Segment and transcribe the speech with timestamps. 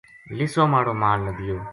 [0.37, 1.57] لِسو ماڑو مال لَدیو